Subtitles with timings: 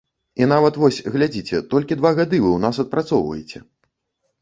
[0.43, 3.67] І нават вось, глядзіце, толькі два гады вы ў нас адпрацоўваеце.